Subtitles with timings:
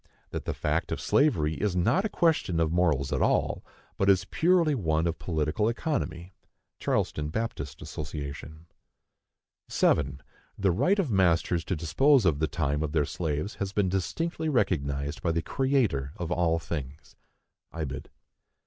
[0.31, 3.63] That the fact of slavery is not a question of morals at all,
[3.99, 6.33] but is purely one of political economy.
[6.79, 8.65] (Charleston Baptist Association.)
[9.69, 10.23] 7.
[10.57, 14.49] The right of masters to dispose of the time of their slaves has been distinctly
[14.49, 17.15] recognized by the Creator of all things.
[17.71, 18.09] (Ibid.)